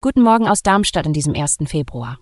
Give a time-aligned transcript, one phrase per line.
[0.00, 1.58] Guten Morgen aus Darmstadt in diesem 1.
[1.66, 2.18] Februar.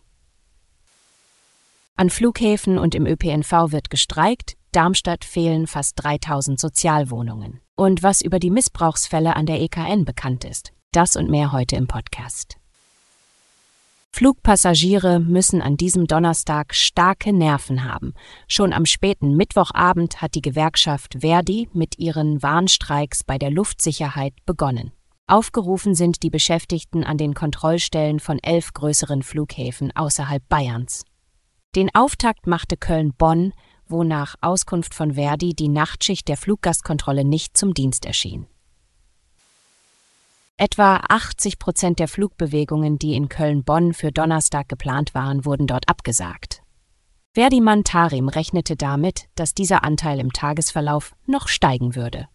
[1.94, 7.60] An Flughäfen und im ÖPNV wird gestreikt, Darmstadt fehlen fast 3000 Sozialwohnungen.
[7.76, 11.86] Und was über die Missbrauchsfälle an der EKN bekannt ist, das und mehr heute im
[11.86, 12.56] Podcast.
[14.10, 18.14] Flugpassagiere müssen an diesem Donnerstag starke Nerven haben.
[18.48, 24.90] Schon am späten Mittwochabend hat die Gewerkschaft Verdi mit ihren Warnstreiks bei der Luftsicherheit begonnen.
[25.28, 31.04] Aufgerufen sind die Beschäftigten an den Kontrollstellen von elf größeren Flughäfen außerhalb Bayerns.
[31.76, 33.52] Den Auftakt machte Köln-Bonn,
[33.86, 38.46] wo nach Auskunft von Verdi die Nachtschicht der Fluggastkontrolle nicht zum Dienst erschien.
[40.56, 46.62] Etwa 80 Prozent der Flugbewegungen, die in Köln-Bonn für Donnerstag geplant waren, wurden dort abgesagt.
[47.34, 52.28] Verdiman Tarim rechnete damit, dass dieser Anteil im Tagesverlauf noch steigen würde.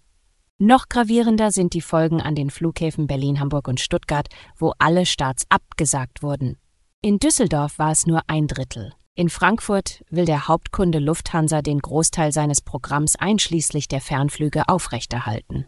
[0.60, 5.46] Noch gravierender sind die Folgen an den Flughäfen Berlin, Hamburg und Stuttgart, wo alle Starts
[5.50, 6.58] abgesagt wurden.
[7.02, 8.94] In Düsseldorf war es nur ein Drittel.
[9.16, 15.68] In Frankfurt will der Hauptkunde Lufthansa den Großteil seines Programms einschließlich der Fernflüge aufrechterhalten.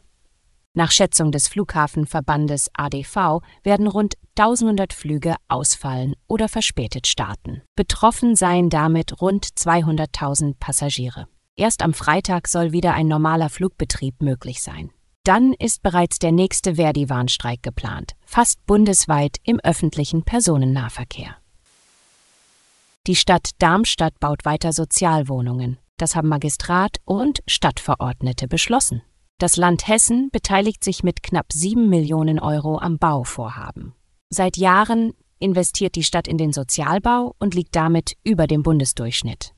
[0.73, 7.61] Nach Schätzung des Flughafenverbandes ADV werden rund 1100 Flüge ausfallen oder verspätet starten.
[7.75, 11.27] Betroffen seien damit rund 200.000 Passagiere.
[11.57, 14.91] Erst am Freitag soll wieder ein normaler Flugbetrieb möglich sein.
[15.23, 21.37] Dann ist bereits der nächste Verdi-Warnstreik geplant, fast bundesweit im öffentlichen Personennahverkehr.
[23.07, 25.77] Die Stadt Darmstadt baut weiter Sozialwohnungen.
[25.97, 29.01] Das haben Magistrat und Stadtverordnete beschlossen.
[29.37, 33.93] Das Land Hessen beteiligt sich mit knapp sieben Millionen Euro am Bauvorhaben.
[34.29, 39.54] Seit Jahren investiert die Stadt in den Sozialbau und liegt damit über dem Bundesdurchschnitt.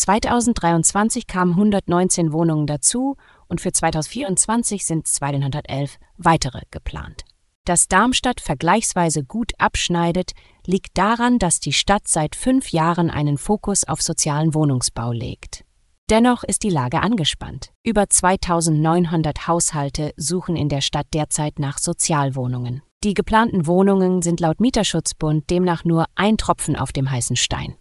[0.00, 3.16] 2023 kamen 119 Wohnungen dazu
[3.48, 7.24] und für 2024 sind 211 weitere geplant.
[7.66, 10.32] Dass Darmstadt vergleichsweise gut abschneidet,
[10.66, 15.64] liegt daran, dass die Stadt seit fünf Jahren einen Fokus auf sozialen Wohnungsbau legt.
[16.08, 17.70] Dennoch ist die Lage angespannt.
[17.84, 22.82] Über 2900 Haushalte suchen in der Stadt derzeit nach Sozialwohnungen.
[23.04, 27.76] Die geplanten Wohnungen sind laut Mieterschutzbund demnach nur ein Tropfen auf dem heißen Stein.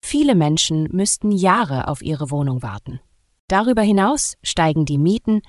[0.00, 3.00] Viele Menschen müssten Jahre auf ihre Wohnung warten.
[3.48, 5.42] Darüber hinaus steigen die Mieten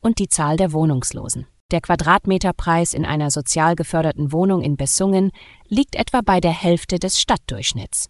[0.00, 1.46] und die Zahl der Wohnungslosen.
[1.70, 5.32] Der Quadratmeterpreis in einer sozial geförderten Wohnung in Bessungen
[5.66, 8.08] liegt etwa bei der Hälfte des Stadtdurchschnitts.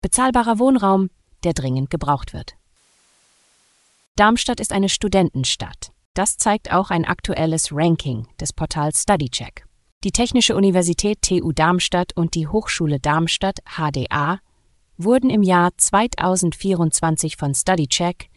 [0.00, 1.10] Bezahlbarer Wohnraum
[1.44, 2.54] der dringend gebraucht wird.
[4.16, 5.92] Darmstadt ist eine Studentenstadt.
[6.14, 9.64] Das zeigt auch ein aktuelles Ranking des Portals StudyCheck.
[10.04, 14.40] Die Technische Universität TU Darmstadt und die Hochschule Darmstadt HDA
[15.04, 18.28] wurden im Jahr 2024 von StudyCheck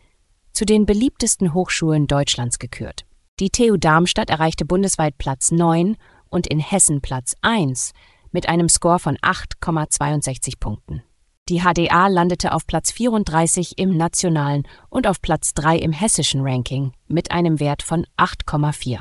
[0.53, 3.05] zu den beliebtesten Hochschulen Deutschlands gekürt.
[3.39, 5.97] Die TU Darmstadt erreichte bundesweit Platz 9
[6.29, 7.91] und in Hessen Platz 1
[8.31, 11.03] mit einem Score von 8,62 Punkten.
[11.47, 16.91] Die HDA landete auf Platz 34 im nationalen und auf Platz 3 im hessischen Ranking
[17.07, 18.99] mit einem Wert von 8,4.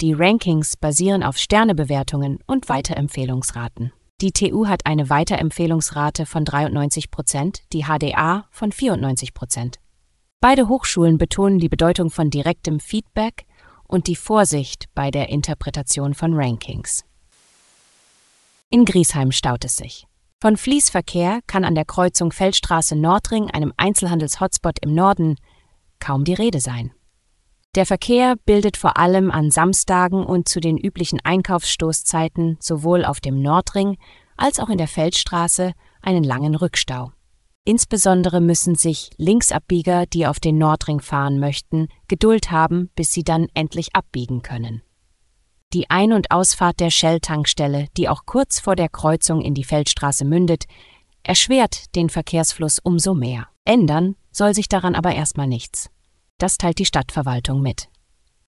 [0.00, 3.92] Die Rankings basieren auf Sternebewertungen und Weiterempfehlungsraten.
[4.20, 9.80] Die TU hat eine Weiterempfehlungsrate von 93 Prozent, die HDA von 94 Prozent.
[10.40, 13.44] Beide Hochschulen betonen die Bedeutung von direktem Feedback
[13.88, 17.04] und die Vorsicht bei der Interpretation von Rankings.
[18.70, 20.06] In Griesheim staut es sich.
[20.40, 25.36] Von Fließverkehr kann an der Kreuzung Feldstraße Nordring, einem Einzelhandels-Hotspot im Norden,
[25.98, 26.92] kaum die Rede sein.
[27.74, 33.42] Der Verkehr bildet vor allem an Samstagen und zu den üblichen Einkaufsstoßzeiten sowohl auf dem
[33.42, 33.96] Nordring
[34.36, 37.10] als auch in der Feldstraße einen langen Rückstau.
[37.64, 43.48] Insbesondere müssen sich Linksabbieger, die auf den Nordring fahren möchten, Geduld haben, bis sie dann
[43.54, 44.82] endlich abbiegen können.
[45.72, 50.24] Die Ein- und Ausfahrt der Shell-Tankstelle, die auch kurz vor der Kreuzung in die Feldstraße
[50.24, 50.66] mündet,
[51.24, 53.48] erschwert den Verkehrsfluss umso mehr.
[53.64, 55.90] Ändern soll sich daran aber erstmal nichts.
[56.38, 57.88] Das teilt die Stadtverwaltung mit.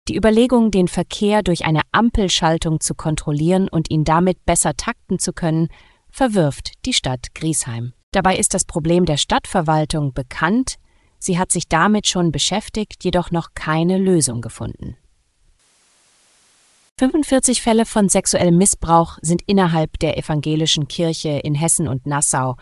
[0.07, 5.33] Die Überlegung, den Verkehr durch eine Ampelschaltung zu kontrollieren und ihn damit besser takten zu
[5.33, 5.69] können,
[6.09, 7.93] verwirft die Stadt Griesheim.
[8.11, 10.75] Dabei ist das Problem der Stadtverwaltung bekannt,
[11.19, 14.95] sie hat sich damit schon beschäftigt, jedoch noch keine Lösung gefunden.
[16.97, 22.55] 45 Fälle von sexuellem Missbrauch sind innerhalb der evangelischen Kirche in Hessen und Nassau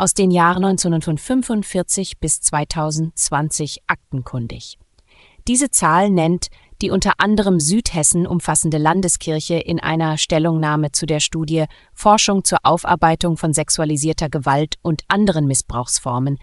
[0.00, 4.78] aus den Jahren 1945 bis 2020 aktenkundig.
[5.46, 6.48] Diese Zahl nennt
[6.80, 13.36] die unter anderem Südhessen umfassende Landeskirche in einer Stellungnahme zu der Studie Forschung zur Aufarbeitung
[13.36, 16.38] von sexualisierter Gewalt und anderen Missbrauchsformen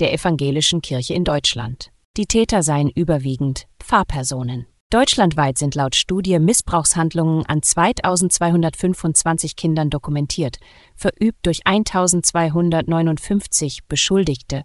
[0.00, 1.92] der evangelischen Kirche in Deutschland.
[2.16, 4.66] Die Täter seien überwiegend Pfarrpersonen.
[4.90, 10.58] Deutschlandweit sind laut Studie Missbrauchshandlungen an 2225 Kindern dokumentiert,
[10.94, 14.62] verübt durch 1259 Beschuldigte,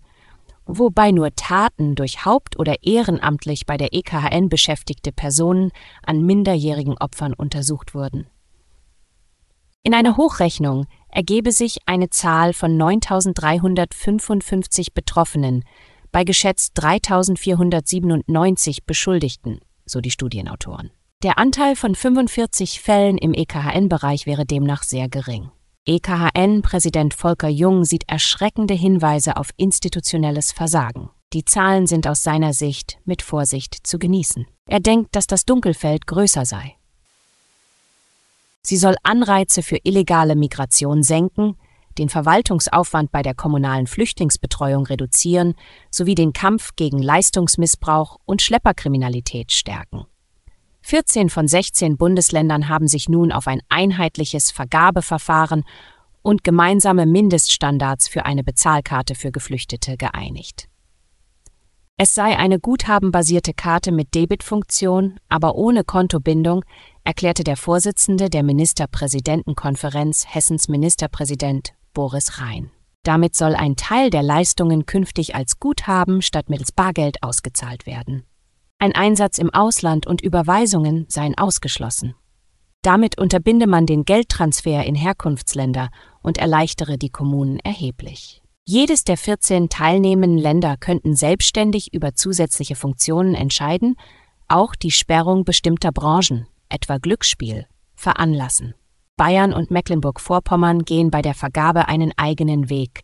[0.68, 5.72] wobei nur Taten durch haupt- oder ehrenamtlich bei der EKHN beschäftigte Personen
[6.06, 8.28] an minderjährigen Opfern untersucht wurden.
[9.82, 15.64] In einer Hochrechnung ergebe sich eine Zahl von 9355 Betroffenen
[16.12, 20.92] bei geschätzt 3497 Beschuldigten so die Studienautoren.
[21.24, 25.52] Der Anteil von 45 Fällen im EKHN-Bereich wäre demnach sehr gering.
[25.86, 31.10] EKHN-Präsident Volker Jung sieht erschreckende Hinweise auf institutionelles Versagen.
[31.34, 34.48] Die Zahlen sind aus seiner Sicht mit Vorsicht zu genießen.
[34.68, 36.76] Er denkt, dass das Dunkelfeld größer sei.
[38.64, 41.58] Sie soll Anreize für illegale Migration senken,
[41.98, 45.56] den Verwaltungsaufwand bei der kommunalen Flüchtlingsbetreuung reduzieren
[45.90, 50.06] sowie den Kampf gegen Leistungsmissbrauch und Schlepperkriminalität stärken.
[50.82, 55.64] 14 von 16 Bundesländern haben sich nun auf ein einheitliches Vergabeverfahren
[56.22, 60.68] und gemeinsame Mindeststandards für eine Bezahlkarte für Geflüchtete geeinigt.
[61.98, 66.66] Es sei eine guthabenbasierte Karte mit Debitfunktion, aber ohne Kontobindung,
[67.04, 72.72] erklärte der Vorsitzende der Ministerpräsidentenkonferenz Hessens Ministerpräsident Boris Rhein.
[73.04, 78.24] Damit soll ein Teil der Leistungen künftig als Guthaben statt mittels Bargeld ausgezahlt werden.
[78.78, 82.16] Ein Einsatz im Ausland und Überweisungen seien ausgeschlossen.
[82.82, 85.90] Damit unterbinde man den Geldtransfer in Herkunftsländer
[86.22, 88.42] und erleichtere die Kommunen erheblich.
[88.66, 93.96] Jedes der 14 teilnehmenden Länder könnten selbstständig über zusätzliche Funktionen entscheiden,
[94.48, 98.74] auch die Sperrung bestimmter Branchen, etwa Glücksspiel, veranlassen.
[99.22, 103.04] Bayern und Mecklenburg-Vorpommern gehen bei der Vergabe einen eigenen Weg.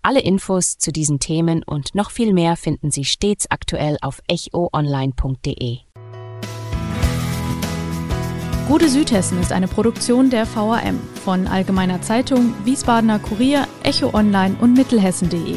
[0.00, 5.78] Alle Infos zu diesen Themen und noch viel mehr finden Sie stets aktuell auf echoonline.de.
[8.68, 14.74] Gute Südhessen ist eine Produktion der VRM von Allgemeiner Zeitung, Wiesbadener Kurier, Echo Online und
[14.74, 15.56] Mittelhessen.de.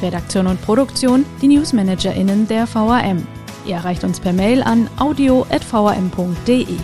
[0.00, 3.26] Redaktion und Produktion die NewsmanagerInnen der VRM.
[3.66, 6.78] Ihr erreicht uns per Mail an audio.vrm.de.